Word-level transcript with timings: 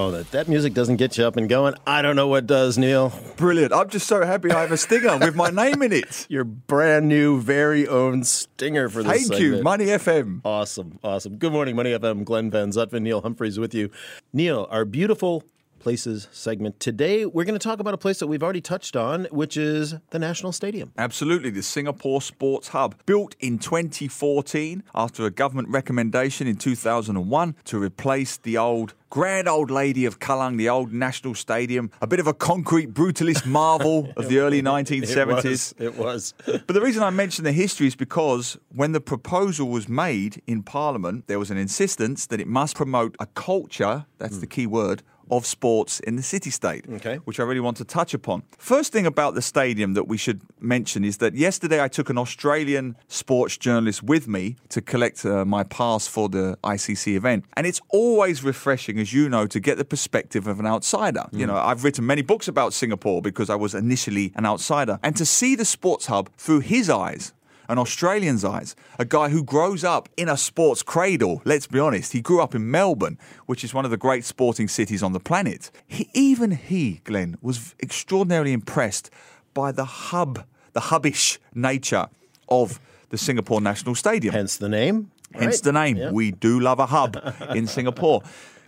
Oh, 0.04 0.10
that, 0.10 0.30
that 0.32 0.48
music 0.48 0.74
doesn't 0.74 0.96
get 0.96 1.16
you 1.16 1.24
up 1.24 1.38
and 1.38 1.48
going. 1.48 1.74
I 1.86 2.02
don't 2.02 2.14
know 2.14 2.28
what 2.28 2.46
does, 2.46 2.76
Neil. 2.76 3.10
Brilliant. 3.38 3.72
I'm 3.72 3.88
just 3.88 4.06
so 4.06 4.22
happy 4.22 4.50
I 4.50 4.60
have 4.60 4.70
a 4.70 4.76
stinger 4.76 5.16
with 5.16 5.34
my 5.34 5.48
name 5.48 5.80
in 5.80 5.94
it. 5.94 6.26
Your 6.28 6.44
brand 6.44 7.08
new, 7.08 7.40
very 7.40 7.88
own 7.88 8.22
stinger 8.24 8.90
for 8.90 9.02
this 9.02 9.28
Thank 9.28 9.40
you. 9.40 9.62
Money 9.62 9.86
FM. 9.86 10.42
Awesome, 10.44 10.98
awesome. 11.02 11.38
Good 11.38 11.52
morning, 11.52 11.74
Money 11.74 11.92
FM. 11.92 12.22
Glenn 12.26 12.50
Van 12.50 12.68
Zutphen, 12.68 13.00
Neil 13.00 13.22
Humphreys 13.22 13.58
with 13.58 13.72
you. 13.72 13.90
Neil, 14.30 14.68
our 14.70 14.84
beautiful 14.84 15.42
places 15.84 16.28
segment. 16.32 16.80
Today, 16.80 17.26
we're 17.26 17.44
going 17.44 17.58
to 17.58 17.62
talk 17.62 17.78
about 17.78 17.92
a 17.92 17.98
place 17.98 18.18
that 18.18 18.26
we've 18.26 18.42
already 18.42 18.62
touched 18.62 18.96
on, 18.96 19.26
which 19.26 19.58
is 19.58 19.94
the 20.10 20.18
National 20.18 20.50
Stadium. 20.50 20.90
Absolutely, 20.96 21.50
the 21.50 21.62
Singapore 21.62 22.22
Sports 22.22 22.68
Hub, 22.68 22.96
built 23.04 23.36
in 23.38 23.58
2014 23.58 24.82
after 24.94 25.26
a 25.26 25.30
government 25.30 25.68
recommendation 25.68 26.46
in 26.46 26.56
2001 26.56 27.54
to 27.64 27.78
replace 27.78 28.38
the 28.38 28.56
old 28.56 28.94
grand 29.10 29.46
old 29.46 29.70
lady 29.70 30.06
of 30.06 30.18
Kallang, 30.18 30.56
the 30.56 30.68
old 30.68 30.92
National 30.92 31.36
Stadium, 31.36 31.90
a 32.00 32.06
bit 32.06 32.18
of 32.18 32.26
a 32.26 32.34
concrete 32.34 32.92
brutalist 32.92 33.46
marvel 33.46 34.10
of 34.16 34.28
the 34.28 34.38
early 34.38 34.60
1970s. 34.60 35.74
It 35.78 35.96
was. 35.96 36.34
But 36.46 36.66
the 36.66 36.80
reason 36.80 37.02
I 37.02 37.10
mention 37.10 37.44
the 37.44 37.52
history 37.52 37.86
is 37.86 37.94
because 37.94 38.58
when 38.74 38.90
the 38.90 39.00
proposal 39.00 39.68
was 39.68 39.88
made 39.88 40.42
in 40.48 40.64
Parliament, 40.64 41.28
there 41.28 41.38
was 41.38 41.52
an 41.52 41.58
insistence 41.58 42.26
that 42.26 42.40
it 42.40 42.48
must 42.48 42.74
promote 42.74 43.14
a 43.20 43.26
culture, 43.26 44.06
that's 44.18 44.38
the 44.38 44.48
key 44.48 44.66
word, 44.66 45.04
of 45.30 45.46
sports 45.46 46.00
in 46.00 46.16
the 46.16 46.22
city 46.22 46.50
state, 46.50 46.84
Okay. 46.94 47.16
which 47.24 47.38
I 47.40 47.42
really 47.44 47.60
want 47.60 47.76
to 47.78 47.84
touch 47.84 48.14
upon. 48.14 48.42
First 48.58 48.92
thing 48.92 49.06
about 49.06 49.34
the 49.34 49.42
stadium 49.42 49.94
that 49.94 50.06
we 50.08 50.16
should 50.16 50.40
mention 50.60 51.04
is 51.04 51.18
that 51.18 51.34
yesterday 51.34 51.82
I 51.82 51.88
took 51.88 52.10
an 52.10 52.18
Australian 52.18 52.96
sports 53.08 53.56
journalist 53.56 54.02
with 54.02 54.28
me 54.28 54.56
to 54.70 54.80
collect 54.82 55.24
uh, 55.24 55.44
my 55.44 55.62
pass 55.64 56.06
for 56.06 56.28
the 56.28 56.58
ICC 56.64 57.16
event. 57.16 57.44
And 57.56 57.66
it's 57.66 57.80
always 57.90 58.42
refreshing, 58.44 58.98
as 58.98 59.12
you 59.12 59.28
know, 59.28 59.46
to 59.46 59.60
get 59.60 59.78
the 59.78 59.84
perspective 59.84 60.46
of 60.46 60.60
an 60.60 60.66
outsider. 60.66 61.24
You 61.32 61.46
know, 61.46 61.56
I've 61.56 61.84
written 61.84 62.06
many 62.06 62.22
books 62.22 62.48
about 62.48 62.72
Singapore 62.72 63.22
because 63.22 63.48
I 63.50 63.54
was 63.56 63.74
initially 63.74 64.32
an 64.36 64.46
outsider. 64.46 64.98
And 65.02 65.16
to 65.16 65.24
see 65.24 65.54
the 65.56 65.64
sports 65.64 66.06
hub 66.06 66.30
through 66.36 66.60
his 66.60 66.88
eyes, 66.90 67.32
an 67.68 67.78
Australian's 67.78 68.44
eyes, 68.44 68.76
a 68.98 69.04
guy 69.04 69.28
who 69.28 69.42
grows 69.42 69.84
up 69.84 70.08
in 70.16 70.28
a 70.28 70.36
sports 70.36 70.82
cradle. 70.82 71.42
Let's 71.44 71.66
be 71.66 71.78
honest, 71.78 72.12
he 72.12 72.20
grew 72.20 72.40
up 72.40 72.54
in 72.54 72.70
Melbourne, 72.70 73.18
which 73.46 73.64
is 73.64 73.74
one 73.74 73.84
of 73.84 73.90
the 73.90 73.96
great 73.96 74.24
sporting 74.24 74.68
cities 74.68 75.02
on 75.02 75.12
the 75.12 75.20
planet. 75.20 75.70
He, 75.86 76.08
even 76.12 76.52
he, 76.52 77.00
Glenn, 77.04 77.36
was 77.40 77.74
extraordinarily 77.82 78.52
impressed 78.52 79.10
by 79.52 79.72
the 79.72 79.84
hub, 79.84 80.44
the 80.72 80.80
hubbish 80.80 81.38
nature 81.54 82.08
of 82.48 82.80
the 83.10 83.18
Singapore 83.18 83.60
National 83.60 83.94
Stadium. 83.94 84.34
Hence 84.34 84.56
the 84.56 84.68
name. 84.68 85.10
Hence 85.32 85.56
right? 85.56 85.62
the 85.62 85.72
name. 85.72 86.12
We 86.12 86.30
do 86.30 86.60
love 86.60 86.78
a 86.78 86.86
hub 86.86 87.16
in 87.54 87.66
Singapore. 87.66 88.22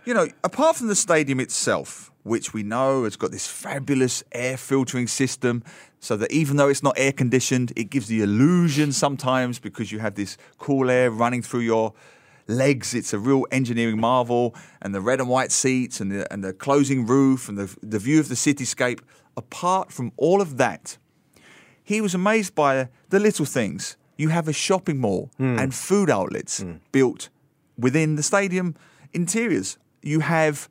You 0.07 0.13
know, 0.13 0.29
apart 0.41 0.77
from 0.77 0.87
the 0.87 0.95
stadium 0.95 1.41
itself, 1.41 2.13
which 2.23 2.53
we 2.53 2.63
know 2.63 3.03
has 3.03 3.17
got 3.17 3.31
this 3.31 3.45
fabulous 3.45 4.23
air 4.31 4.55
filtering 4.55 5.05
system, 5.05 5.65
so 5.99 6.15
that 6.15 6.31
even 6.31 6.55
though 6.55 6.69
it's 6.69 6.81
not 6.81 6.93
air 6.97 7.11
conditioned, 7.11 7.73
it 7.75 7.89
gives 7.89 8.07
the 8.07 8.21
illusion 8.21 8.93
sometimes 8.93 9.59
because 9.59 9.91
you 9.91 9.99
have 9.99 10.15
this 10.15 10.37
cool 10.59 10.89
air 10.89 11.11
running 11.11 11.41
through 11.41 11.59
your 11.59 11.93
legs. 12.47 12.93
It's 12.93 13.11
a 13.11 13.19
real 13.19 13.45
engineering 13.51 13.99
marvel, 13.99 14.55
and 14.81 14.95
the 14.95 15.01
red 15.01 15.19
and 15.19 15.27
white 15.27 15.51
seats, 15.51 15.99
and 15.99 16.09
the 16.09 16.31
and 16.31 16.41
the 16.41 16.53
closing 16.53 17.05
roof, 17.05 17.49
and 17.49 17.57
the 17.57 17.75
the 17.83 17.99
view 17.99 18.21
of 18.21 18.29
the 18.29 18.35
cityscape. 18.35 19.01
Apart 19.35 19.91
from 19.91 20.13
all 20.15 20.39
of 20.39 20.55
that, 20.55 20.97
he 21.83 21.99
was 21.99 22.15
amazed 22.15 22.55
by 22.55 22.87
the 23.09 23.19
little 23.19 23.45
things. 23.45 23.97
You 24.15 24.29
have 24.29 24.47
a 24.47 24.53
shopping 24.53 25.01
mall 25.01 25.31
hmm. 25.35 25.59
and 25.59 25.75
food 25.75 26.09
outlets 26.09 26.61
hmm. 26.61 26.75
built 26.93 27.27
within 27.77 28.15
the 28.15 28.23
stadium 28.23 28.73
interiors. 29.11 29.77
You 30.07 30.21
have 30.21 30.69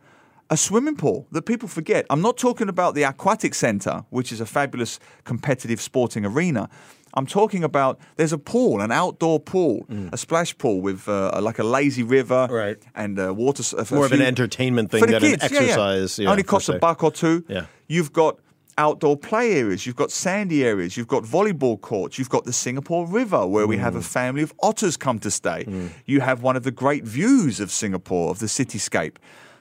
a 0.49 0.57
swimming 0.57 0.97
pool 0.97 1.27
that 1.33 1.43
people 1.43 1.69
forget. 1.69 2.07
I'm 2.09 2.23
not 2.23 2.37
talking 2.39 2.69
about 2.69 2.95
the 2.95 3.03
aquatic 3.03 3.55
centre, 3.55 4.05
which 4.11 4.33
is 4.33 4.41
a 4.41 4.47
fabulous 4.47 4.99
competitive 5.25 5.81
sporting 5.81 6.25
arena. 6.25 6.69
I'm 7.15 7.27
talking 7.27 7.65
about 7.65 7.99
there's 8.17 8.33
a 8.33 8.39
pool, 8.39 8.81
an 8.81 8.93
outdoor 8.93 9.41
pool, 9.41 9.87
a 10.13 10.17
splash 10.17 10.57
pool 10.59 10.81
with 10.81 11.09
uh, 11.09 11.39
like 11.43 11.59
a 11.59 11.65
lazy 11.65 12.03
river 12.03 12.47
Right. 12.51 12.79
and 12.95 13.19
uh, 13.19 13.35
water. 13.35 13.63
More 13.91 14.07
of 14.07 14.13
an 14.13 14.23
entertainment 14.23 14.91
thing 14.91 15.01
than 15.07 15.15
an 15.15 15.21
kids, 15.21 15.43
yeah, 15.43 15.49
yeah. 15.53 15.59
exercise, 15.61 16.19
yeah, 16.19 16.31
Only 16.31 16.43
costs 16.43 16.69
a 16.69 16.79
buck 16.79 17.03
or 17.03 17.11
two. 17.11 17.45
Yeah. 17.49 17.67
You've 17.89 18.13
got 18.13 18.39
outdoor 18.79 19.17
play 19.17 19.53
areas, 19.55 19.87
you've 19.87 19.97
got 19.97 20.11
sandy 20.11 20.65
areas, 20.65 20.97
you've 20.97 21.09
got 21.09 21.23
volleyball 21.25 21.81
courts, 21.81 22.19
you've 22.19 22.29
got 22.29 22.45
the 22.45 22.53
Singapore 22.53 23.07
River 23.07 23.47
where 23.47 23.67
we 23.67 23.77
Mm. 23.77 23.81
have 23.81 23.97
a 23.97 24.03
family 24.03 24.43
of 24.43 24.53
otters 24.63 24.97
come 24.97 25.19
to 25.21 25.31
stay. 25.31 25.67
You 26.05 26.21
have 26.21 26.43
one 26.43 26.57
of 26.57 26.63
the 26.63 26.71
great 26.71 27.05
views 27.05 27.59
of 27.61 27.71
Singapore, 27.71 28.31
of 28.31 28.39
the 28.39 28.47
cityscape. 28.47 29.17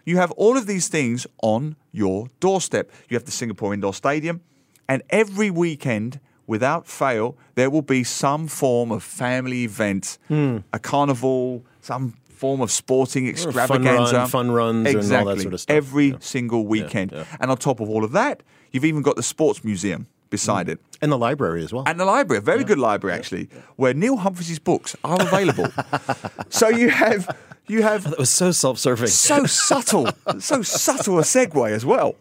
You 0.06 0.18
have 0.18 0.32
all 0.32 0.58
of 0.58 0.68
these 0.68 0.88
things 0.90 1.26
on 1.42 1.76
your 1.92 2.28
doorstep. 2.40 2.92
You 3.10 3.16
have 3.16 3.26
the 3.26 3.32
Singapore 3.32 3.74
Indoor 3.74 3.94
Stadium, 3.94 4.42
and 4.88 5.02
every 5.10 5.50
weekend, 5.50 6.20
without 6.46 6.86
fail, 6.86 7.36
there 7.56 7.70
will 7.72 7.82
be 7.82 8.04
some 8.04 8.48
form 8.48 8.92
of 8.92 9.02
family 9.02 9.64
event, 9.64 10.18
Hmm. 10.28 10.58
a 10.74 10.78
carnival, 10.80 11.66
some 11.82 12.14
form 12.46 12.62
of 12.62 12.72
sporting 12.72 13.24
fun 13.36 13.54
run, 13.54 13.64
extravaganza. 13.64 14.28
fun 14.28 14.52
runs 14.52 14.88
and 14.88 14.88
all 14.88 14.94
that 14.94 14.98
exactly. 15.00 15.40
sort 15.40 15.54
of 15.56 15.62
stuff. 15.62 15.76
Every 15.76 16.10
Yeah. 16.10 16.18
single 16.20 16.68
weekend. 16.68 17.12
yeah. 17.12 17.24
And 17.40 17.50
on 17.50 17.58
top 17.58 17.80
of 17.80 17.90
all 17.90 18.04
of 18.04 18.12
that, 18.12 18.44
you've 18.72 18.86
even 18.86 19.02
got 19.02 19.16
the 19.16 19.24
sports 19.24 19.64
museum 19.64 20.06
beside 20.30 20.68
mm. 20.68 20.74
it. 20.74 20.80
And 21.02 21.12
the 21.12 21.18
library 21.18 21.64
as 21.64 21.74
well. 21.74 21.84
And 21.88 22.00
the 22.00 22.06
library, 22.06 22.38
a 22.38 22.42
very 22.42 22.64
good 22.64 22.78
library 22.78 23.18
actually, 23.18 23.50
where 23.78 23.94
Neil 23.96 24.18
Humphreys' 24.18 24.60
books 24.60 24.96
are 25.04 25.20
available. 25.20 25.70
so 26.50 26.68
you 26.70 26.90
have 26.90 27.36
you 27.68 27.82
have 27.82 28.06
oh, 28.06 28.12
it 28.12 28.20
was 28.20 28.30
so 28.30 28.52
self-serving. 28.52 29.08
so 29.08 29.46
subtle, 29.48 30.08
so 30.40 30.62
subtle 30.62 31.18
a 31.18 31.24
segue 31.24 31.72
as 31.72 31.84
well. 31.84 32.16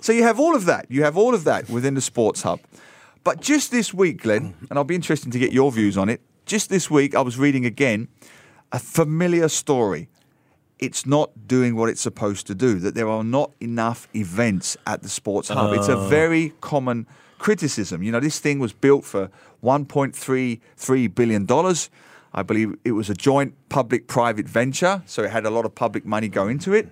So 0.00 0.12
you 0.12 0.24
have 0.24 0.38
all 0.38 0.54
of 0.54 0.66
that. 0.66 0.84
You 0.90 1.04
have 1.04 1.16
all 1.16 1.34
of 1.34 1.44
that 1.44 1.70
within 1.70 1.94
the 1.94 2.02
sports 2.02 2.42
hub. 2.42 2.60
But 3.24 3.40
just 3.40 3.70
this 3.70 3.94
week, 3.94 4.22
Glenn, 4.24 4.54
and 4.68 4.78
I'll 4.78 4.84
be 4.84 4.94
interested 4.94 5.32
to 5.32 5.38
get 5.38 5.52
your 5.52 5.72
views 5.72 5.96
on 5.96 6.10
it. 6.10 6.20
Just 6.44 6.68
this 6.68 6.90
week, 6.90 7.14
I 7.14 7.22
was 7.22 7.38
reading 7.38 7.64
again 7.64 8.08
a 8.72 8.78
familiar 8.78 9.48
story. 9.48 10.08
It's 10.78 11.04
not 11.04 11.46
doing 11.46 11.76
what 11.76 11.88
it's 11.90 12.00
supposed 12.00 12.46
to 12.46 12.54
do. 12.54 12.78
That 12.78 12.94
there 12.94 13.08
are 13.08 13.24
not 13.24 13.52
enough 13.60 14.08
events 14.14 14.76
at 14.86 15.02
the 15.02 15.08
sports 15.08 15.48
hub. 15.48 15.74
It's 15.74 15.88
a 15.88 15.96
oh. 15.96 16.08
very 16.08 16.54
common 16.60 17.06
criticism. 17.38 18.02
You 18.02 18.12
know, 18.12 18.20
this 18.20 18.38
thing 18.38 18.58
was 18.58 18.72
built 18.72 19.04
for 19.04 19.30
1.33 19.62 21.14
billion 21.14 21.44
dollars. 21.44 21.90
I 22.32 22.42
believe 22.42 22.76
it 22.84 22.92
was 22.92 23.10
a 23.10 23.14
joint 23.14 23.54
public-private 23.68 24.48
venture, 24.48 25.02
so 25.04 25.24
it 25.24 25.30
had 25.30 25.44
a 25.44 25.50
lot 25.50 25.64
of 25.64 25.74
public 25.74 26.06
money 26.06 26.28
go 26.28 26.46
into 26.46 26.72
it 26.72 26.88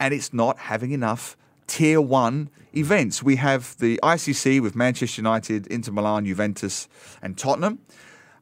and 0.00 0.12
it's 0.12 0.32
not 0.32 0.58
having 0.58 0.90
enough 0.90 1.36
tier 1.66 2.00
one 2.00 2.50
events. 2.76 3.22
We 3.22 3.36
have 3.36 3.76
the 3.78 3.98
ICC 4.02 4.60
with 4.60 4.74
Manchester 4.74 5.20
United, 5.20 5.66
Inter 5.68 5.92
Milan, 5.92 6.26
Juventus, 6.26 6.88
and 7.22 7.38
Tottenham. 7.38 7.78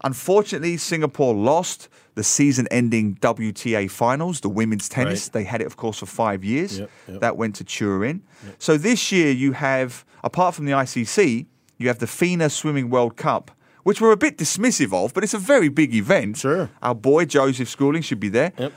Unfortunately, 0.02 0.76
Singapore 0.76 1.34
lost 1.34 1.88
the 2.14 2.24
season 2.24 2.68
ending 2.70 3.16
WTA 3.16 3.90
finals, 3.90 4.40
the 4.40 4.48
women's 4.48 4.88
tennis. 4.88 5.26
Right. 5.26 5.32
They 5.32 5.44
had 5.44 5.60
it, 5.60 5.66
of 5.66 5.76
course, 5.76 5.98
for 5.98 6.06
five 6.06 6.44
years. 6.44 6.80
Yep, 6.80 6.90
yep. 7.08 7.20
That 7.20 7.36
went 7.36 7.56
to 7.56 7.64
Turin. 7.64 8.22
So 8.58 8.76
this 8.76 9.10
year, 9.12 9.30
you 9.30 9.52
have, 9.52 10.04
apart 10.22 10.54
from 10.54 10.66
the 10.66 10.72
ICC, 10.72 11.46
you 11.78 11.88
have 11.88 11.98
the 11.98 12.06
FINA 12.06 12.50
Swimming 12.50 12.90
World 12.90 13.16
Cup. 13.16 13.50
Which 13.84 14.00
we're 14.00 14.12
a 14.12 14.16
bit 14.16 14.38
dismissive 14.38 14.92
of, 14.92 15.12
but 15.12 15.24
it's 15.24 15.34
a 15.34 15.38
very 15.38 15.68
big 15.68 15.92
event. 15.92 16.36
Sure. 16.36 16.70
Our 16.82 16.94
boy 16.94 17.24
Joseph 17.24 17.68
Schooling 17.68 18.02
should 18.02 18.20
be 18.20 18.28
there. 18.28 18.52
Yep. 18.56 18.72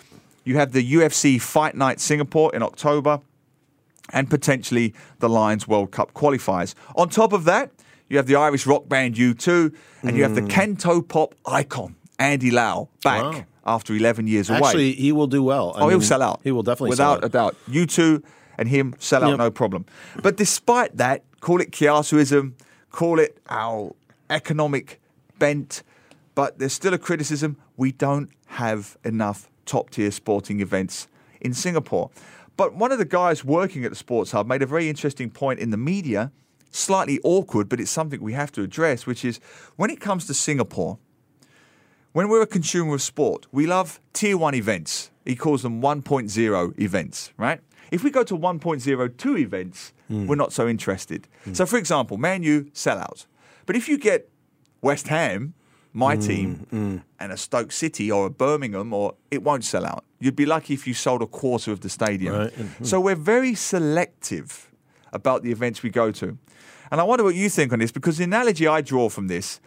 You 0.45 0.57
have 0.57 0.71
the 0.71 0.93
UFC 0.93 1.39
Fight 1.39 1.75
Night 1.75 1.99
Singapore 1.99 2.49
in 2.55 2.63
October 2.63 3.21
and 4.13 4.27
potentially 4.31 4.95
the 5.19 5.29
Lions 5.29 5.67
World 5.67 5.91
Cup 5.91 6.15
qualifiers. 6.15 6.73
On 6.95 7.07
top 7.07 7.33
of 7.33 7.43
that, 7.43 7.69
you 8.09 8.17
have 8.17 8.25
the 8.25 8.35
Irish 8.35 8.65
rock 8.65 8.89
band 8.89 9.13
U2 9.13 9.75
and 10.01 10.17
you 10.17 10.23
have 10.23 10.33
the 10.33 10.41
hmm. 10.41 10.47
Canto 10.47 11.03
pop 11.03 11.35
icon 11.45 11.95
Andy 12.19 12.51
Lau 12.51 12.89
back. 13.03 13.23
Wow. 13.23 13.45
after 13.65 13.93
11 13.93 14.27
years 14.27 14.49
away. 14.49 14.59
Actually, 14.59 14.91
he 14.93 15.11
will 15.11 15.27
do 15.27 15.41
well. 15.43 15.73
I 15.75 15.81
oh, 15.81 15.89
he'll 15.89 16.01
sell 16.01 16.21
out. 16.21 16.39
He 16.43 16.51
will 16.51 16.63
definitely 16.63 16.91
Without 16.91 17.19
sell 17.19 17.25
a 17.25 17.29
doubt. 17.29 17.55
U2 17.69 18.23
and 18.57 18.69
him 18.69 18.95
sell 18.99 19.23
out 19.23 19.29
Yep. 19.29 19.37
no 19.39 19.51
problem. 19.51 19.85
But 20.21 20.37
despite 20.37 20.97
that, 20.97 21.23
call 21.41 21.61
it 21.61 21.71
Kiasuism, 21.71 22.53
call 22.91 23.19
it 23.19 23.37
our 23.49 23.93
economic 24.29 25.01
bent, 25.39 25.83
but 26.35 26.59
there's 26.59 26.73
still 26.73 26.93
a 26.93 26.97
criticism. 26.97 27.57
We 27.75 27.91
don't 27.91 28.29
have 28.47 28.97
enough 29.03 29.49
top 29.65 29.89
tier 29.89 30.11
sporting 30.11 30.59
events 30.61 31.07
in 31.41 31.53
Singapore. 31.53 32.11
But 32.57 32.75
one 32.75 32.91
of 32.91 32.99
the 32.99 33.05
guys 33.05 33.43
working 33.43 33.83
at 33.83 33.91
the 33.91 33.95
Sports 33.97 34.31
Hub 34.31 34.47
made 34.47 34.61
a 34.61 34.65
very 34.65 34.87
interesting 34.89 35.29
point 35.29 35.59
in 35.59 35.71
the 35.71 35.77
media 35.77 36.31
slightly 36.71 37.19
awkward, 37.23 37.69
but 37.69 37.79
it's 37.79 37.91
something 37.91 38.21
we 38.21 38.33
have 38.33 38.51
to 38.53 38.61
address, 38.61 39.05
which 39.05 39.23
is 39.25 39.39
when 39.75 39.89
it 39.89 39.99
comes 39.99 40.25
to 40.27 40.33
Singapore, 40.33 40.97
when 42.15 42.29
we're 42.29 42.41
a 42.41 42.47
consumer 42.47 42.95
of 42.95 43.01
sport, 43.01 43.45
we 43.51 43.67
love 43.67 43.99
tier 44.13 44.37
one 44.37 44.55
events. 44.55 45.11
He 45.25 45.35
calls 45.35 45.63
them 45.63 45.81
1.0 45.81 46.79
events, 46.79 47.33
right? 47.35 47.59
If 47.91 48.05
we 48.05 48.09
go 48.09 48.23
to 48.23 48.37
1.02 48.37 49.37
events, 49.37 49.91
hmm. 50.07 50.25
we're 50.25 50.37
not 50.37 50.53
so 50.53 50.65
interested. 50.65 51.27
Hmm. 51.43 51.53
So, 51.53 51.65
for 51.65 51.75
example, 51.77 52.15
Man 52.15 52.41
U 52.41 52.71
sellout. 52.73 53.25
But 53.65 53.75
if 53.75 53.89
you 53.89 53.97
get 53.97 54.29
West 54.81 55.09
Ham, 55.09 55.55
my 55.91 56.15
hmm, 56.15 56.21
team, 56.21 57.03
and 57.19 57.33
a 57.33 57.37
Stoke 57.37 57.73
City 57.73 58.09
or 58.09 58.27
a 58.27 58.29
Birmingham, 58.29 58.93
or 58.93 59.15
it 59.29 59.43
won't 59.43 59.65
sell 59.65 59.85
out. 59.85 60.05
You'd 60.21 60.37
be 60.37 60.45
lucky 60.45 60.73
if 60.73 60.87
you 60.87 60.93
sold 60.93 61.21
a 61.21 61.27
quarter 61.27 61.73
of 61.73 61.81
the 61.81 61.89
stadium. 61.89 62.33
Right. 62.33 62.53
So 62.83 63.01
we're 63.01 63.15
very 63.15 63.55
selective 63.55 64.71
about 65.11 65.43
the 65.43 65.51
events 65.51 65.83
we 65.83 65.89
go 65.89 66.11
to. 66.11 66.37
And 66.91 67.01
I 67.01 67.03
wonder 67.03 67.25
what 67.25 67.35
you 67.35 67.49
think 67.49 67.73
on 67.73 67.79
this 67.79 67.91
because 67.91 68.17
the 68.17 68.23
analogy 68.23 68.67
I 68.67 68.79
draw 68.79 69.09
from 69.09 69.27
this 69.27 69.59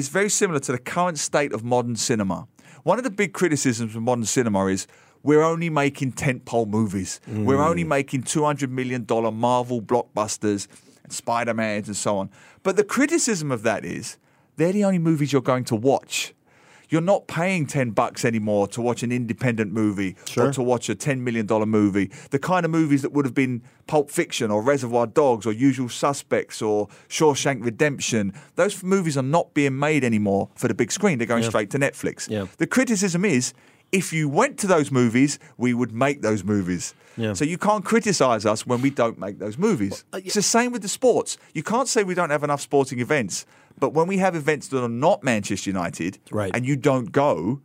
is 0.00 0.08
very 0.08 0.30
similar 0.30 0.58
to 0.58 0.72
the 0.72 0.78
current 0.78 1.18
state 1.18 1.52
of 1.52 1.62
modern 1.62 1.94
cinema. 1.94 2.48
One 2.84 2.96
of 2.96 3.04
the 3.04 3.10
big 3.10 3.34
criticisms 3.34 3.94
of 3.94 4.02
modern 4.02 4.24
cinema 4.24 4.64
is 4.66 4.86
we're 5.22 5.42
only 5.42 5.68
making 5.68 6.12
tentpole 6.12 6.66
movies. 6.66 7.20
We're 7.28 7.60
only 7.60 7.84
mm. 7.84 7.88
making 7.88 8.22
$200 8.22 8.70
million 8.70 9.06
Marvel 9.34 9.82
blockbusters 9.82 10.66
and 11.04 11.12
Spider 11.12 11.52
Mans 11.52 11.88
and 11.88 11.96
so 11.96 12.16
on. 12.16 12.30
But 12.62 12.76
the 12.76 12.84
criticism 12.84 13.52
of 13.52 13.62
that 13.64 13.84
is 13.84 14.16
they're 14.56 14.72
the 14.72 14.84
only 14.84 14.98
movies 14.98 15.34
you're 15.34 15.42
going 15.42 15.64
to 15.64 15.76
watch. 15.76 16.32
You're 16.90 17.00
not 17.00 17.26
paying 17.28 17.66
10 17.66 17.92
bucks 17.92 18.24
anymore 18.24 18.66
to 18.68 18.82
watch 18.82 19.02
an 19.02 19.12
independent 19.12 19.72
movie 19.72 20.16
Sure. 20.26 20.48
or 20.48 20.52
to 20.52 20.62
watch 20.62 20.88
a 20.88 20.94
$10 20.94 21.20
million 21.20 21.46
movie. 21.68 22.10
The 22.30 22.38
kind 22.38 22.64
of 22.66 22.70
movies 22.70 23.02
that 23.02 23.12
would 23.12 23.24
have 23.24 23.34
been 23.34 23.62
Pulp 23.86 24.10
Fiction 24.10 24.50
or 24.50 24.60
Reservoir 24.62 25.06
Dogs 25.06 25.46
or 25.46 25.52
Usual 25.52 25.88
Suspects 25.88 26.60
or 26.60 26.88
Shawshank 27.08 27.64
Redemption. 27.64 28.32
Those 28.56 28.82
movies 28.82 29.16
are 29.16 29.22
not 29.22 29.54
being 29.54 29.78
made 29.78 30.04
anymore 30.04 30.48
for 30.56 30.68
the 30.68 30.74
big 30.74 30.90
screen. 30.92 31.18
They're 31.18 31.26
going 31.26 31.44
straight 31.44 31.70
to 31.70 31.78
Netflix. 31.78 32.28
Yeah. 32.28 32.46
The 32.58 32.66
criticism 32.66 33.24
is 33.24 33.54
if 33.92 34.12
you 34.12 34.28
went 34.28 34.58
to 34.58 34.66
those 34.66 34.90
movies, 34.90 35.38
we 35.56 35.74
would 35.74 35.92
make 35.92 36.22
those 36.22 36.44
movies. 36.44 36.94
Yeah. 37.16 37.32
So 37.32 37.44
you 37.44 37.58
can't 37.58 37.84
criticize 37.84 38.46
us 38.46 38.66
when 38.66 38.80
we 38.82 38.90
don't 38.90 39.18
make 39.18 39.38
those 39.38 39.58
movies. 39.58 40.04
Uh, 40.12 40.20
it's 40.24 40.34
the 40.34 40.42
same 40.42 40.72
with 40.72 40.82
the 40.82 40.88
sports. 40.88 41.36
You 41.54 41.62
can't 41.62 41.88
say 41.88 42.04
we 42.04 42.14
don't 42.14 42.30
have 42.30 42.44
enough 42.44 42.60
sporting 42.60 43.00
events, 43.00 43.46
but 43.78 43.92
when 43.92 44.06
we 44.06 44.18
have 44.18 44.34
events 44.36 44.68
that 44.68 44.82
are 44.82 44.88
not 44.88 45.22
Manchester 45.24 45.70
United 45.70 46.18
Right. 46.30 46.54
and 46.54 46.64
you 46.66 46.76
don't 46.76 47.10
go, 47.12 47.60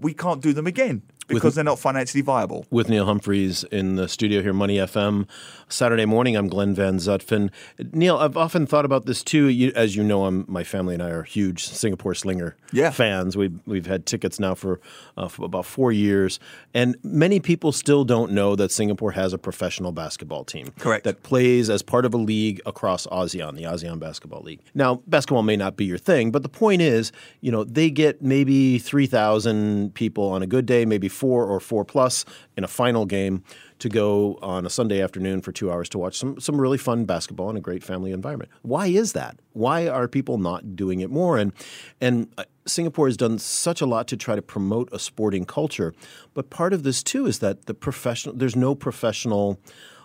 we 0.00 0.12
can't 0.12 0.40
do 0.42 0.52
them 0.52 0.66
again 0.66 1.02
because 1.34 1.54
they're 1.54 1.64
not 1.64 1.78
financially 1.78 2.22
viable. 2.22 2.66
with 2.70 2.88
Neil 2.88 3.04
Humphreys 3.06 3.64
in 3.64 3.96
the 3.96 4.08
studio 4.08 4.42
here, 4.42 4.52
Money 4.52 4.76
FM. 4.76 5.26
Saturday 5.68 6.04
morning, 6.04 6.36
I'm 6.36 6.48
Glenn 6.48 6.74
Van 6.74 6.96
Zutphen. 6.96 7.50
Neil, 7.92 8.16
I've 8.16 8.36
often 8.36 8.66
thought 8.66 8.84
about 8.84 9.06
this 9.06 9.22
too. 9.22 9.46
You, 9.46 9.72
as 9.76 9.94
you 9.94 10.02
know, 10.02 10.24
I'm, 10.24 10.44
my 10.48 10.64
family 10.64 10.94
and 10.94 11.02
I 11.02 11.10
are 11.10 11.22
huge 11.22 11.64
Singapore 11.64 12.14
Slinger 12.14 12.56
Yeah. 12.72 12.90
fans. 12.90 13.36
We've, 13.36 13.58
we've 13.66 13.86
had 13.86 14.04
tickets 14.06 14.40
now 14.40 14.54
for, 14.54 14.80
uh, 15.16 15.28
for 15.28 15.44
about 15.44 15.64
four 15.66 15.92
years. 15.92 16.40
And 16.74 16.96
many 17.04 17.38
people 17.40 17.70
still 17.72 18.04
don't 18.04 18.32
know 18.32 18.56
that 18.56 18.72
Singapore 18.72 19.12
has 19.12 19.32
a 19.32 19.38
professional 19.38 19.92
basketball 19.92 20.44
team. 20.44 20.72
Correct. 20.78 21.04
That 21.04 21.22
plays 21.22 21.70
as 21.70 21.82
part 21.82 22.04
of 22.04 22.14
a 22.14 22.16
league 22.18 22.60
across 22.66 23.06
ASEAN, 23.06 23.54
the 23.56 23.62
ASEAN 23.62 24.00
Basketball 24.00 24.42
League. 24.42 24.60
Now, 24.74 25.02
basketball 25.06 25.42
may 25.44 25.56
not 25.56 25.76
be 25.76 25.84
your 25.84 25.98
thing, 25.98 26.30
but 26.32 26.42
the 26.42 26.48
point 26.48 26.82
is, 26.82 27.12
you 27.40 27.52
know, 27.52 27.62
they 27.62 27.90
get 27.90 28.22
maybe 28.22 28.78
3,000 28.80 29.94
people 29.94 30.28
on 30.28 30.42
a 30.42 30.46
good 30.46 30.66
day, 30.66 30.84
maybe 30.84 31.08
four 31.20 31.44
or 31.44 31.60
four 31.60 31.84
plus 31.84 32.24
in 32.56 32.64
a 32.64 32.66
final 32.66 33.04
game 33.04 33.44
to 33.78 33.90
go 33.90 34.38
on 34.40 34.64
a 34.64 34.70
Sunday 34.70 35.02
afternoon 35.02 35.42
for 35.42 35.52
two 35.52 35.70
hours 35.70 35.88
to 35.90 35.98
watch 35.98 36.16
some, 36.16 36.40
some 36.40 36.58
really 36.58 36.78
fun 36.78 37.04
basketball 37.04 37.50
in 37.50 37.56
a 37.58 37.60
great 37.60 37.84
family 37.84 38.10
environment. 38.10 38.50
Why 38.62 38.86
is 38.86 39.12
that? 39.12 39.38
Why 39.52 39.86
are 39.86 40.08
people 40.08 40.38
not 40.38 40.76
doing 40.76 41.00
it 41.00 41.10
more? 41.10 41.36
And, 41.36 41.52
and 42.00 42.32
uh, 42.38 42.44
Singapore 42.66 43.06
has 43.06 43.18
done 43.18 43.38
such 43.38 43.82
a 43.82 43.86
lot 43.86 44.08
to 44.08 44.16
try 44.16 44.34
to 44.34 44.42
promote 44.42 44.88
a 44.92 44.98
sporting 44.98 45.44
culture. 45.44 45.92
But 46.32 46.48
part 46.48 46.72
of 46.72 46.84
this, 46.84 47.02
too, 47.02 47.26
is 47.26 47.40
that 47.40 47.66
the 47.66 47.74
professional, 47.74 48.34
there's 48.34 48.56
no 48.56 48.74
professional 48.74 49.58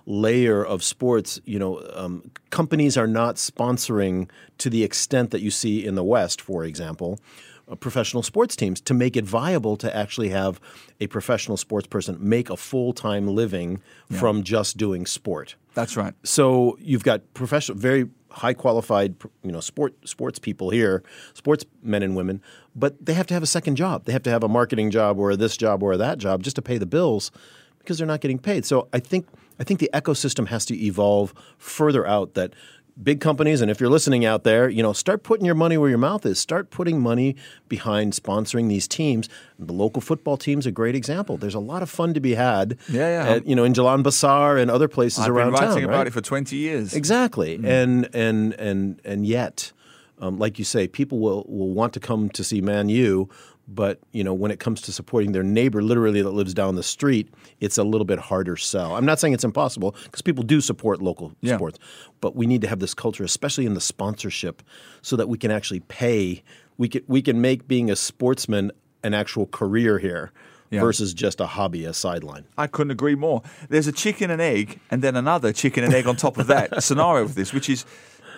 layer 0.06 0.63
of 0.63 0.83
sports, 0.83 1.39
you 1.45 1.57
know, 1.57 1.81
um, 1.94 2.29
companies 2.50 2.97
are 2.97 3.07
not 3.07 3.35
sponsoring 3.38 4.29
to 4.57 4.69
the 4.69 4.83
extent 4.83 5.31
that 5.31 5.41
you 5.41 5.50
see 5.50 5.85
in 5.85 5.95
the 5.95 6.03
West, 6.03 6.41
for 6.41 6.63
example, 6.65 7.19
uh, 7.67 7.75
professional 7.75 8.23
sports 8.23 8.56
teams 8.56 8.79
to 8.81 8.94
make 8.94 9.15
it 9.15 9.25
viable 9.25 9.75
to 9.77 9.95
actually 9.95 10.29
have 10.29 10.59
a 11.00 11.07
professional 11.07 11.57
sports 11.57 11.88
person 11.88 12.17
make 12.19 12.50
a 12.50 12.57
full 12.57 12.94
time 12.94 13.27
living 13.27 13.81
from 14.12 14.44
just 14.44 14.77
doing 14.77 15.06
sport. 15.06 15.56
That's 15.73 15.97
right. 15.97 16.13
So 16.23 16.77
you've 16.79 17.03
got 17.03 17.33
professional, 17.33 17.77
very 17.77 18.07
high 18.29 18.53
qualified, 18.53 19.15
you 19.44 19.51
know, 19.51 19.62
sport 19.62 19.95
sports 20.07 20.39
people 20.39 20.69
here, 20.69 21.03
sports 21.33 21.65
men 21.81 22.03
and 22.03 22.15
women, 22.15 22.41
but 22.75 23.03
they 23.03 23.13
have 23.13 23.27
to 23.27 23.33
have 23.33 23.44
a 23.44 23.47
second 23.47 23.75
job. 23.75 24.06
They 24.06 24.13
have 24.13 24.23
to 24.23 24.29
have 24.29 24.44
a 24.44 24.50
marketing 24.50 24.91
job 24.91 25.19
or 25.19 25.35
this 25.35 25.57
job 25.57 25.81
or 25.81 25.97
that 25.97 26.17
job 26.17 26.44
just 26.44 26.57
to 26.57 26.62
pay 26.62 26.77
the 26.77 26.85
bills 26.85 27.31
because 27.79 27.97
they're 27.97 28.07
not 28.07 28.21
getting 28.21 28.39
paid. 28.39 28.65
So 28.65 28.88
I 28.94 29.00
think 29.00 29.27
I 29.59 29.63
think 29.63 29.79
the 29.79 29.89
ecosystem 29.94 30.47
has 30.47 30.65
to 30.65 30.77
evolve 30.77 31.33
further 31.57 32.06
out 32.06 32.33
that 32.33 32.53
big 33.01 33.19
companies 33.19 33.62
and 33.62 33.69
if 33.69 33.80
you're 33.80 33.89
listening 33.89 34.25
out 34.25 34.44
there, 34.44 34.69
you 34.69 34.81
know, 34.81 34.94
start 34.94 35.24
putting 35.24 35.45
your 35.45 35.56
money 35.56 35.77
where 35.77 35.89
your 35.89 35.97
mouth 35.97 36.25
is. 36.25 36.39
Start 36.39 36.69
putting 36.69 37.00
money 37.00 37.36
behind 37.68 38.13
sponsoring 38.13 38.69
these 38.69 38.88
teams. 38.88 39.27
The 39.59 39.74
local 39.74 40.01
football 40.01 40.38
team's 40.38 40.65
a 40.65 40.71
great 40.71 40.95
example. 40.95 41.38
There's 41.38 41.56
a 41.56 41.59
lot 41.59 41.81
of 41.81 41.89
fun 41.89 42.13
to 42.13 42.19
be 42.19 42.36
had. 42.36 42.77
Yeah, 42.89 43.24
yeah. 43.24 43.33
At, 43.36 43.47
you 43.47 43.56
know, 43.56 43.63
in 43.63 43.74
Jalan 43.74 44.03
Besar 44.03 44.57
and 44.57 44.71
other 44.71 44.88
places 44.88 45.25
I've 45.25 45.31
around 45.31 45.51
been 45.51 45.62
writing 45.62 45.75
town. 45.75 45.83
about 45.86 45.97
right? 45.97 46.07
it 46.07 46.13
for 46.13 46.21
20 46.21 46.56
years. 46.56 46.94
Exactly, 46.94 47.56
and 47.63 48.09
and 48.13 48.53
and 48.53 49.01
and 49.03 49.25
yet, 49.25 49.71
um, 50.19 50.39
like 50.39 50.57
you 50.57 50.65
say, 50.65 50.88
people 50.88 51.19
will 51.19 51.45
will 51.48 51.71
want 51.71 51.94
to 51.94 52.00
come 52.00 52.30
to 52.30 52.44
see 52.44 52.62
Man 52.62 52.89
U, 52.89 53.30
but 53.67 54.00
you 54.12 54.23
know 54.23 54.33
when 54.33 54.51
it 54.51 54.59
comes 54.59 54.81
to 54.81 54.91
supporting 54.91 55.31
their 55.31 55.44
neighbor, 55.44 55.81
literally 55.81 56.21
that 56.21 56.31
lives 56.31 56.53
down 56.53 56.75
the 56.75 56.83
street, 56.83 57.29
it's 57.59 57.77
a 57.77 57.83
little 57.83 58.06
bit 58.06 58.19
harder 58.19 58.56
sell. 58.57 58.95
I'm 58.95 59.06
not 59.06 59.19
saying 59.19 59.33
it's 59.33 59.44
impossible 59.44 59.95
because 60.03 60.21
people 60.21 60.44
do 60.44 60.62
support 60.62 61.01
local 61.01 61.33
Yeah. 61.41 61.56
sports, 61.57 61.79
but 62.21 62.35
we 62.35 62.45
need 62.45 62.62
to 62.62 62.67
have 62.67 62.79
this 62.79 62.94
culture, 62.94 63.23
especially 63.23 63.65
in 63.65 63.73
the 63.73 63.81
sponsorship, 63.81 64.62
so 65.01 65.15
that 65.15 65.27
we 65.29 65.38
can 65.38 65.51
actually 65.51 65.79
pay. 65.81 66.44
We 66.77 66.89
can 66.89 67.01
we 67.07 67.21
can 67.21 67.41
make 67.41 67.67
being 67.67 67.89
a 67.89 67.95
sportsman 67.95 68.71
an 69.03 69.13
actual 69.13 69.45
career 69.47 70.00
here. 70.00 70.31
Yeah. 70.71 70.81
Versus 70.81 71.13
just 71.13 71.39
a 71.39 71.45
hobby, 71.45 71.85
a 71.85 71.94
sideline. 71.94 72.45
I 72.57 72.65
couldn't 72.65 72.89
agree 72.89 73.13
more. 73.13 73.44
There's 73.69 73.85
a 73.85 73.91
chicken 73.91 74.31
and 74.31 74.41
egg, 74.41 74.79
and 74.89 75.03
then 75.03 75.15
another 75.15 75.53
chicken 75.53 75.83
and 75.83 75.94
egg 75.94 76.07
on 76.07 76.15
top 76.15 76.39
of 76.39 76.47
that 76.47 76.83
scenario 76.83 77.23
with 77.25 77.35
this, 77.35 77.53
which 77.53 77.69
is 77.69 77.85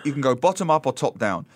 you 0.04 0.12
can 0.12 0.20
go 0.20 0.34
bottom 0.34 0.70
up 0.70 0.84
or 0.86 0.92
top 0.92 1.18
down. 1.18 1.46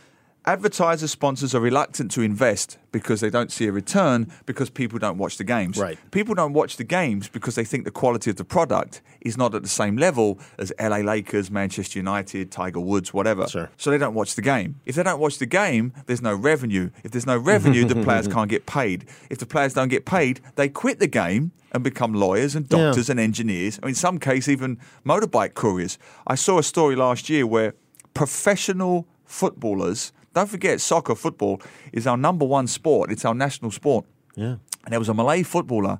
Advertiser 0.44 1.06
sponsors 1.06 1.54
are 1.54 1.60
reluctant 1.60 2.10
to 2.10 2.20
invest 2.20 2.76
because 2.90 3.20
they 3.20 3.30
don't 3.30 3.52
see 3.52 3.66
a 3.68 3.72
return 3.72 4.30
because 4.44 4.70
people 4.70 4.98
don't 4.98 5.16
watch 5.16 5.36
the 5.36 5.44
games. 5.44 5.78
Right. 5.78 5.96
People 6.10 6.34
don't 6.34 6.52
watch 6.52 6.76
the 6.78 6.84
games 6.84 7.28
because 7.28 7.54
they 7.54 7.64
think 7.64 7.84
the 7.84 7.92
quality 7.92 8.28
of 8.30 8.36
the 8.36 8.44
product 8.44 9.02
is 9.20 9.36
not 9.38 9.54
at 9.54 9.62
the 9.62 9.68
same 9.68 9.96
level 9.96 10.40
as 10.58 10.72
LA 10.80 10.96
Lakers, 10.98 11.48
Manchester 11.48 12.00
United, 12.00 12.50
Tiger 12.50 12.80
Woods, 12.80 13.14
whatever. 13.14 13.46
Sure. 13.46 13.70
So 13.76 13.92
they 13.92 13.98
don't 13.98 14.14
watch 14.14 14.34
the 14.34 14.42
game. 14.42 14.80
If 14.84 14.96
they 14.96 15.04
don't 15.04 15.20
watch 15.20 15.38
the 15.38 15.46
game, 15.46 15.92
there's 16.06 16.22
no 16.22 16.34
revenue. 16.34 16.90
If 17.04 17.12
there's 17.12 17.26
no 17.26 17.38
revenue, 17.38 17.84
the 17.84 18.02
players 18.02 18.26
can't 18.34 18.50
get 18.50 18.66
paid. 18.66 19.04
If 19.30 19.38
the 19.38 19.46
players 19.46 19.74
don't 19.74 19.88
get 19.90 20.04
paid, 20.04 20.40
they 20.56 20.68
quit 20.68 20.98
the 20.98 21.06
game 21.06 21.52
and 21.70 21.84
become 21.84 22.14
lawyers 22.14 22.56
and 22.56 22.66
Yeah. 22.68 22.78
doctors 22.86 23.08
and 23.08 23.20
engineers. 23.20 23.80
Mean, 23.80 23.90
in 23.90 23.94
some 23.94 24.18
case, 24.18 24.48
even 24.48 24.78
motorbike 25.06 25.54
couriers. 25.54 25.98
I 26.26 26.34
saw 26.34 26.58
a 26.58 26.64
story 26.64 26.96
last 26.96 27.30
year 27.30 27.46
where 27.46 27.74
professional 28.12 29.06
footballers, 29.24 30.12
don't 30.34 30.48
forget, 30.48 30.80
soccer, 30.80 31.14
football 31.14 31.60
is 31.92 32.06
our 32.06 32.16
number 32.16 32.44
one 32.44 32.66
sport, 32.66 33.10
it's 33.10 33.24
our 33.24 33.34
national 33.34 33.70
sport. 33.70 34.06
Yeah. 34.34 34.56
And 34.84 34.92
there 34.92 34.98
was 34.98 35.08
a 35.08 35.14
Malay 35.14 35.42
footballer 35.42 35.98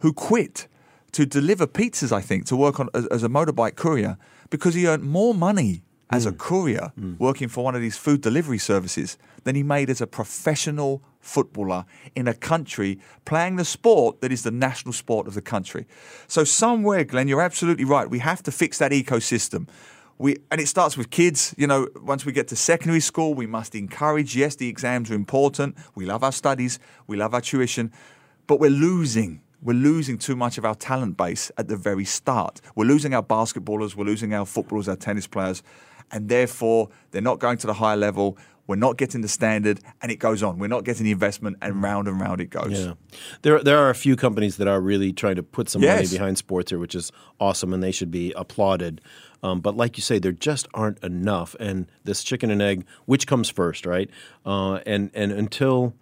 who 0.00 0.12
quit 0.12 0.68
to 1.12 1.26
deliver 1.26 1.66
pizzas, 1.66 2.12
I 2.12 2.20
think, 2.20 2.46
to 2.46 2.56
work 2.56 2.80
on 2.80 2.88
as, 2.94 3.06
as 3.06 3.22
a 3.22 3.28
motorbike 3.28 3.76
courier 3.76 4.16
because 4.50 4.74
he 4.74 4.86
earned 4.86 5.04
more 5.04 5.34
money 5.34 5.82
as 6.10 6.26
a 6.26 6.32
mm. 6.32 6.38
courier 6.38 6.92
mm. 6.98 7.18
working 7.18 7.48
for 7.48 7.64
one 7.64 7.74
of 7.74 7.80
these 7.80 7.96
food 7.96 8.20
delivery 8.20 8.58
services 8.58 9.16
than 9.44 9.54
he 9.54 9.62
made 9.62 9.90
as 9.90 10.00
a 10.00 10.06
professional 10.06 11.02
footballer 11.20 11.84
in 12.14 12.28
a 12.28 12.34
country 12.34 12.98
playing 13.24 13.56
the 13.56 13.64
sport 13.64 14.20
that 14.20 14.30
is 14.30 14.42
the 14.42 14.50
national 14.50 14.92
sport 14.92 15.26
of 15.26 15.34
the 15.34 15.42
country. 15.42 15.86
So 16.26 16.44
somewhere, 16.44 17.04
Glenn, 17.04 17.28
you're 17.28 17.42
absolutely 17.42 17.84
right. 17.84 18.08
We 18.08 18.18
have 18.18 18.42
to 18.44 18.52
fix 18.52 18.78
that 18.78 18.92
ecosystem. 18.92 19.68
We, 20.22 20.36
and 20.52 20.60
it 20.60 20.68
starts 20.68 20.96
with 20.96 21.10
kids. 21.10 21.52
You 21.58 21.66
know, 21.66 21.88
once 22.00 22.24
we 22.24 22.30
get 22.30 22.46
to 22.48 22.56
secondary 22.56 23.00
school, 23.00 23.34
we 23.34 23.48
must 23.48 23.74
encourage. 23.74 24.36
Yes, 24.36 24.54
the 24.54 24.68
exams 24.68 25.10
are 25.10 25.14
important. 25.14 25.76
We 25.96 26.06
love 26.06 26.22
our 26.22 26.30
studies. 26.30 26.78
We 27.08 27.16
love 27.16 27.34
our 27.34 27.40
tuition, 27.40 27.90
but 28.46 28.60
we're 28.60 28.70
losing. 28.70 29.40
We're 29.60 29.72
losing 29.72 30.18
too 30.18 30.36
much 30.36 30.58
of 30.58 30.64
our 30.64 30.76
talent 30.76 31.16
base 31.16 31.50
at 31.58 31.66
the 31.66 31.74
very 31.74 32.04
start. 32.04 32.60
We're 32.76 32.84
losing 32.84 33.14
our 33.14 33.22
basketballers. 33.24 33.96
We're 33.96 34.04
losing 34.04 34.32
our 34.32 34.46
footballers, 34.46 34.88
our 34.88 34.94
tennis 34.94 35.26
players, 35.26 35.64
and 36.12 36.28
therefore 36.28 36.90
they're 37.10 37.20
not 37.20 37.40
going 37.40 37.58
to 37.58 37.66
the 37.66 37.74
higher 37.74 37.96
level. 37.96 38.38
We're 38.66 38.76
not 38.76 38.96
getting 38.96 39.20
the 39.22 39.28
standard, 39.28 39.80
and 40.00 40.12
it 40.12 40.16
goes 40.16 40.42
on. 40.42 40.58
We're 40.58 40.68
not 40.68 40.84
getting 40.84 41.04
the 41.04 41.12
investment, 41.12 41.56
and 41.60 41.82
round 41.82 42.08
and 42.08 42.20
round 42.20 42.40
it 42.40 42.50
goes. 42.50 42.72
Yeah, 42.72 42.94
there 43.42 43.62
there 43.62 43.78
are 43.78 43.90
a 43.90 43.94
few 43.94 44.16
companies 44.16 44.56
that 44.58 44.68
are 44.68 44.80
really 44.80 45.12
trying 45.12 45.36
to 45.36 45.42
put 45.42 45.68
some 45.68 45.82
money 45.82 46.06
behind 46.08 46.38
sports 46.38 46.70
here, 46.70 46.78
which 46.78 46.94
is 46.94 47.10
awesome, 47.40 47.72
and 47.72 47.82
they 47.82 47.92
should 47.92 48.10
be 48.10 48.32
applauded. 48.32 49.00
Um, 49.42 49.60
but 49.60 49.76
like 49.76 49.96
you 49.96 50.02
say, 50.02 50.18
there 50.18 50.32
just 50.32 50.68
aren't 50.72 51.02
enough. 51.02 51.56
And 51.58 51.86
this 52.04 52.22
chicken 52.22 52.50
and 52.50 52.62
egg, 52.62 52.86
which 53.06 53.26
comes 53.26 53.50
first, 53.50 53.84
right? 53.84 54.08
Uh, 54.46 54.74
and 54.86 55.10
and 55.14 55.32
until 55.32 55.94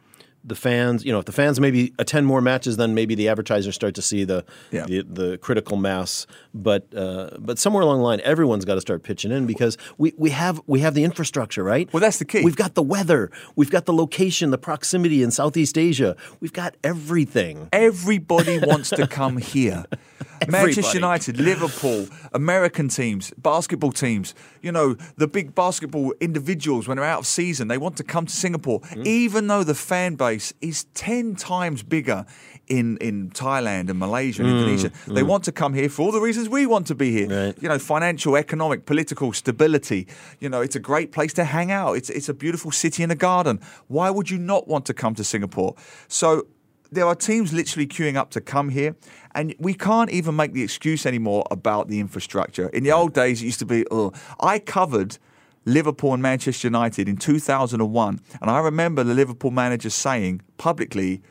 the 0.42 0.54
fans, 0.54 1.04
you 1.04 1.12
know, 1.12 1.18
if 1.18 1.26
the 1.26 1.32
fans 1.32 1.60
maybe 1.60 1.92
attend 1.98 2.26
more 2.26 2.40
matches, 2.40 2.76
then 2.78 2.94
maybe 2.94 3.14
the 3.14 3.28
advertisers 3.28 3.74
start 3.74 3.94
to 3.96 4.02
see 4.02 4.24
the 4.24 4.44
Yeah. 4.70 4.86
the, 4.86 5.02
the 5.02 5.38
critical 5.38 5.76
mass. 5.76 6.26
But 6.54 6.86
uh, 6.96 7.30
but 7.38 7.58
somewhere 7.58 7.82
along 7.82 7.98
the 7.98 8.04
line, 8.04 8.20
everyone's 8.24 8.64
got 8.64 8.76
to 8.76 8.80
start 8.80 9.02
pitching 9.02 9.32
in 9.32 9.46
because 9.46 9.76
we, 9.98 10.14
we 10.16 10.30
have 10.30 10.60
we 10.66 10.80
have 10.80 10.94
the 10.94 11.04
infrastructure, 11.04 11.62
right? 11.62 11.92
Well, 11.92 12.00
that's 12.00 12.18
the 12.18 12.24
key. 12.24 12.42
We've 12.42 12.56
got 12.56 12.74
the 12.74 12.82
weather, 12.82 13.30
we've 13.56 13.70
got 13.70 13.84
the 13.86 13.92
location, 13.92 14.50
the 14.50 14.58
proximity 14.58 15.22
in 15.22 15.30
Southeast 15.30 15.76
Asia. 15.76 16.16
We've 16.40 16.52
got 16.54 16.74
everything. 16.82 17.68
Everybody 17.72 18.58
wants 18.58 18.90
to 18.90 19.06
come 19.06 19.36
here. 19.54 19.84
Manchester 20.48 20.94
United, 20.96 21.38
Liverpool, 21.38 22.06
American 22.32 22.88
teams, 22.88 23.30
basketball 23.36 23.92
teams, 23.92 24.34
you 24.62 24.72
know, 24.72 24.94
the 25.16 25.28
big 25.28 25.54
basketball 25.54 26.14
individuals 26.20 26.88
when 26.88 26.96
they're 26.96 27.04
out 27.06 27.20
of 27.20 27.26
season, 27.26 27.68
they 27.68 27.76
want 27.78 27.96
to 27.98 28.04
come 28.04 28.24
to 28.26 28.32
Singapore, 28.32 28.80
Mm. 28.80 29.06
even 29.06 29.46
though 29.48 29.62
the 29.64 29.74
fan 29.74 30.14
base 30.14 30.29
is 30.30 30.84
10 30.94 31.36
times 31.36 31.82
bigger 31.82 32.26
in, 32.66 32.96
in 32.98 33.30
Thailand 33.30 33.90
and 33.90 33.98
Malaysia 33.98 34.42
and 34.42 34.50
Indonesia. 34.50 34.92
They 35.06 35.22
want 35.22 35.44
to 35.44 35.52
come 35.52 35.74
here 35.74 35.88
for 35.88 36.02
all 36.02 36.12
the 36.12 36.20
reasons 36.20 36.48
we 36.48 36.66
want 36.66 36.86
to 36.86 36.94
be 36.94 37.10
here. 37.10 37.26
Mm. 37.26 37.46
Right. 37.46 37.62
You 37.62 37.68
know, 37.68 37.78
financial, 37.78 38.36
economic, 38.36 38.86
political 38.86 39.32
stability. 39.32 40.06
You 40.38 40.48
know, 40.48 40.60
it's 40.60 40.76
a 40.76 40.80
great 40.80 41.12
place 41.12 41.32
to 41.34 41.44
hang 41.44 41.70
out. 41.70 41.94
It's, 41.94 42.10
it's 42.10 42.28
a 42.28 42.34
beautiful 42.34 42.70
city 42.70 43.02
in 43.02 43.10
a 43.10 43.16
garden. 43.16 43.60
Why 43.88 44.10
would 44.10 44.30
you 44.30 44.38
not 44.38 44.68
want 44.68 44.86
to 44.86 44.94
come 44.94 45.14
to 45.16 45.24
Singapore? 45.24 45.74
So 46.08 46.46
there 46.92 47.06
are 47.06 47.14
teams 47.14 47.52
literally 47.52 47.86
queuing 47.86 48.16
up 48.16 48.30
to 48.30 48.40
come 48.40 48.68
here, 48.68 48.96
and 49.34 49.54
we 49.58 49.74
can't 49.74 50.10
even 50.10 50.36
make 50.36 50.52
the 50.52 50.62
excuse 50.62 51.06
anymore 51.06 51.44
about 51.50 51.88
the 51.88 52.00
infrastructure. 52.00 52.68
In 52.68 52.84
the 52.84 52.92
old 52.92 53.14
days, 53.14 53.42
it 53.42 53.46
used 53.46 53.60
to 53.60 53.66
be, 53.66 53.84
oh, 53.90 54.12
I 54.40 54.58
covered 54.58 55.18
Liverpool 55.64 56.14
and 56.14 56.22
Manchester 56.22 56.68
United 56.68 57.08
in 57.08 57.16
2001, 57.16 58.20
and 58.40 58.50
I 58.50 58.58
remember 58.60 59.04
the 59.04 59.14
Liverpool 59.14 59.50
manager 59.50 59.90
saying 59.90 60.42
publicly, 60.56 61.22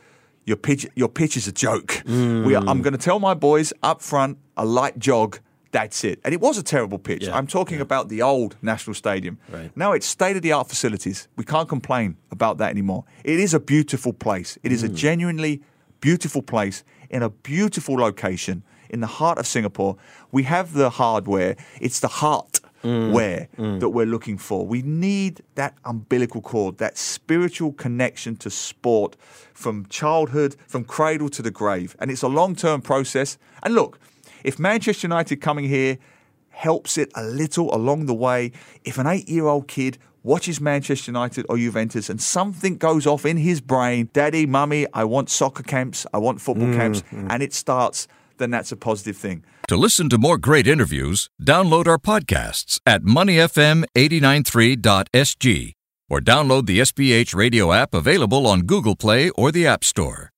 your 0.44 0.56
pitch, 0.56 0.86
your 0.94 1.08
pitch 1.08 1.36
is 1.36 1.46
a 1.48 1.52
joke. 1.52 2.02
Hmm. 2.06 2.44
We 2.44 2.54
are, 2.54 2.64
I'm 2.66 2.82
going 2.82 2.92
to 2.92 2.98
tell 2.98 3.18
my 3.18 3.34
boys 3.34 3.72
up 3.82 4.02
front 4.02 4.38
a 4.56 4.64
light 4.64 4.98
jog. 4.98 5.38
That's 5.72 6.02
it. 6.02 6.20
And 6.24 6.34
it 6.34 6.40
was 6.40 6.58
a 6.58 6.62
terrible 6.64 6.98
pitch. 6.98 7.24
Yeah, 7.24 7.36
I'm 7.36 7.46
talking 7.46 7.80
about 7.80 8.08
the 8.08 8.22
old 8.22 8.56
National 8.60 8.94
Stadium. 8.94 9.38
Right. 9.48 9.70
Now 9.76 9.92
it's 9.92 10.06
state 10.06 10.34
of 10.34 10.42
the 10.42 10.50
art 10.50 10.68
facilities. 10.68 11.28
We 11.36 11.44
can't 11.44 11.68
complain 11.68 12.16
about 12.32 12.58
that 12.58 12.70
anymore. 12.70 13.04
It 13.22 13.38
is 13.38 13.54
a 13.54 13.60
beautiful 13.60 14.12
place. 14.12 14.58
It 14.64 14.72
is 14.72 14.82
a 14.82 14.88
hmm. 14.88 14.94
genuinely 14.94 15.62
beautiful 16.00 16.42
place 16.42 16.82
in 17.08 17.22
a 17.22 17.30
beautiful 17.30 17.96
location 17.96 18.64
in 18.88 19.00
the 19.00 19.06
heart 19.06 19.38
of 19.38 19.46
Singapore. 19.46 19.96
We 20.32 20.44
have 20.44 20.72
the 20.72 20.90
hardware. 20.90 21.56
It's 21.80 22.00
the 22.00 22.08
heart 22.08 22.59
Mm. 22.82 23.12
where 23.12 23.48
mm. 23.58 23.78
that 23.78 23.90
we're 23.90 24.06
looking 24.06 24.38
for. 24.38 24.66
We 24.66 24.80
need 24.80 25.42
that 25.54 25.76
umbilical 25.84 26.40
cord, 26.40 26.78
that 26.78 26.96
spiritual 26.96 27.72
connection 27.72 28.36
to 28.36 28.48
sport 28.48 29.16
from 29.52 29.84
childhood, 29.90 30.56
from 30.66 30.84
cradle 30.84 31.28
to 31.28 31.42
the 31.42 31.50
grave. 31.50 31.94
And 31.98 32.10
it's 32.10 32.22
a 32.22 32.28
long 32.28 32.56
term 32.56 32.80
process. 32.80 33.36
And 33.62 33.74
look, 33.74 33.98
if 34.44 34.58
Manchester 34.58 35.06
United 35.06 35.42
coming 35.42 35.66
here 35.66 35.98
helps 36.48 36.96
it 36.96 37.10
a 37.14 37.22
little 37.22 37.74
along 37.74 38.06
the 38.06 38.14
way, 38.14 38.52
if 38.84 38.96
an 38.98 39.06
eight 39.06 39.28
year 39.28 39.46
old 39.46 39.68
kid 39.68 39.98
watches 40.22 40.60
Manchester 40.60 41.10
United 41.10 41.46
or 41.48 41.56
Juventus 41.56 42.10
and 42.10 42.20
something 42.20 42.76
goes 42.76 43.06
off 43.06 43.24
in 43.24 43.36
his 43.38 43.60
brain, 43.60 44.10
daddy, 44.12 44.46
mummy, 44.46 44.86
I 44.92 45.04
want 45.04 45.30
soccer 45.30 45.62
camps, 45.62 46.06
I 46.12 46.18
want 46.18 46.40
football 46.40 46.68
mm, 46.68 46.76
camps, 46.76 47.02
and 47.10 47.42
it 47.42 47.54
starts, 47.54 48.06
then 48.40 48.50
that's 48.50 48.72
a 48.72 48.76
positive 48.76 49.16
thing. 49.16 49.44
To 49.68 49.76
listen 49.76 50.08
to 50.08 50.18
more 50.18 50.36
great 50.36 50.66
interviews, 50.66 51.30
download 51.40 51.86
our 51.86 51.98
podcasts 51.98 52.80
at 52.84 53.02
moneyfm893.sg 53.02 55.72
or 56.10 56.20
download 56.20 56.66
the 56.66 56.80
SPH 56.80 57.34
radio 57.36 57.72
app 57.72 57.94
available 57.94 58.48
on 58.48 58.62
Google 58.62 58.96
Play 58.96 59.30
or 59.30 59.52
the 59.52 59.66
App 59.66 59.84
Store. 59.84 60.28